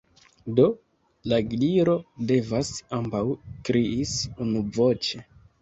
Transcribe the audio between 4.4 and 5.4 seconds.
unuvoĉe.